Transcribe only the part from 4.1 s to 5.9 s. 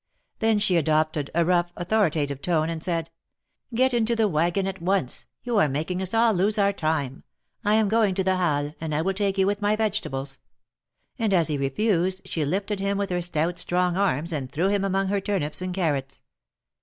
the wagon at once! You are